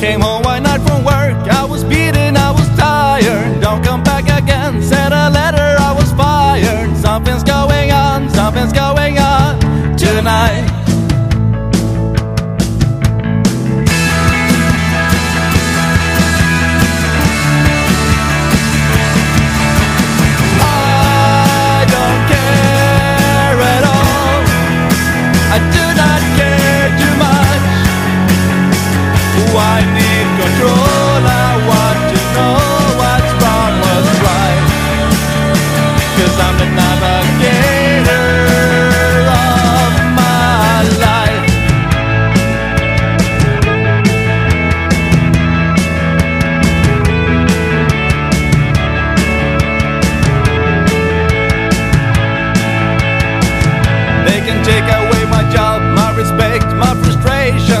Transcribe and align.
Came 0.00 0.20
home 0.20 0.42
one 0.44 0.62
night 0.62 0.80
from 0.82 1.04
work, 1.04 1.36
I 1.50 1.64
was 1.64 1.82
beaten, 1.82 2.36
I 2.36 2.52
was 2.52 2.68
tired. 2.78 3.60
Don't 3.60 3.82
come 3.82 4.02
back 4.02 4.24
again, 4.24 4.80
sent 4.82 5.12
a 5.12 5.28
letter, 5.28 5.76
I 5.80 5.92
was 5.92 6.12
fired. 6.12 6.96
Something's 6.96 7.42
going 7.42 7.90
on, 7.90 8.30
something's 8.30 8.72
going 8.72 9.18
on 9.18 9.58
tonight. 9.96 10.67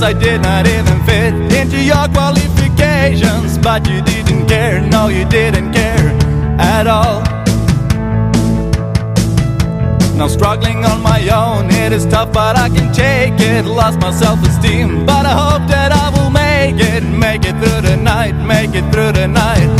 Frustrations. 0.00 0.02
I 0.02 0.12
did 0.12 0.42
not 0.42 0.66
even 0.66 1.04
fit 1.04 1.34
into 1.60 1.82
your 1.82 2.08
qualifications. 2.08 3.58
But 3.58 3.88
you 3.88 4.02
didn't 4.02 4.46
care, 4.46 4.80
no, 4.80 5.08
you 5.08 5.24
didn't 5.26 5.72
care 5.72 6.08
at 6.58 6.86
all. 6.86 7.22
Now 10.16 10.28
struggling 10.28 10.84
on 10.84 11.02
my 11.02 11.20
own, 11.28 11.70
it 11.70 11.92
is 11.92 12.04
tough, 12.06 12.32
but 12.32 12.56
I 12.56 12.68
can 12.68 12.92
take 12.92 13.40
it. 13.40 13.64
Lost 13.64 14.00
my 14.00 14.12
self-esteem, 14.12 15.06
but 15.06 15.24
I 15.24 15.32
hope 15.32 15.68
that 15.68 15.92
I 15.92 16.10
will 16.10 16.30
make 16.30 16.76
it, 16.76 17.02
make 17.02 17.44
it 17.44 17.56
through 17.60 17.82
the 17.88 17.96
night, 17.96 18.34
make 18.34 18.74
it 18.74 18.90
through 18.92 19.12
the 19.12 19.26
night. 19.26 19.79